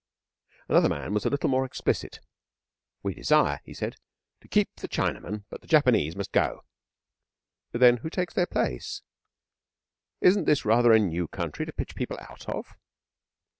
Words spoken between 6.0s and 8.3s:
must go.' 'Then who